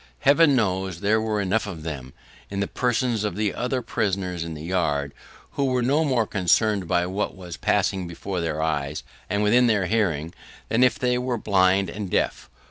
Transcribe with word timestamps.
Heaven 0.21 0.55
knows 0.55 1.01
there 1.01 1.21
were 1.21 1.39
enough 1.39 1.67
of 1.67 1.83
them, 1.83 2.13
in 2.49 2.59
the 2.59 2.65
persons 2.65 3.23
of 3.23 3.35
the 3.35 3.53
other 3.53 3.83
prisoners 3.83 4.43
in 4.43 4.55
the 4.55 4.63
yard, 4.63 5.13
who 5.51 5.65
were 5.65 5.83
no 5.83 6.03
more 6.03 6.25
concerned 6.25 6.87
by 6.87 7.05
what 7.05 7.35
was 7.37 7.55
passing 7.55 8.07
before 8.07 8.41
their 8.41 8.63
eyes, 8.63 9.03
and 9.29 9.43
within 9.43 9.67
their 9.67 9.85
hearing, 9.85 10.33
than 10.69 10.83
if 10.83 10.97
they 10.97 11.19
were 11.19 11.37
blind 11.37 11.87
and 11.87 12.09
deaf. 12.09 12.49